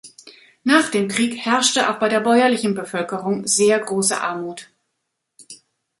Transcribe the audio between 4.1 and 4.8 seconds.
Armut.